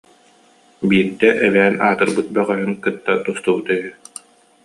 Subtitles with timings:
[0.89, 3.91] Биирдэ эбээн аатырбыт бөҕөһүн кытта тустубута үһү